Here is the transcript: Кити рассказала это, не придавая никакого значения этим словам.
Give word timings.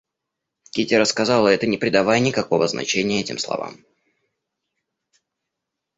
Кити 0.71 0.95
рассказала 0.95 1.49
это, 1.49 1.67
не 1.67 1.77
придавая 1.77 2.19
никакого 2.19 2.67
значения 2.67 3.21
этим 3.21 3.37
словам. 3.37 3.85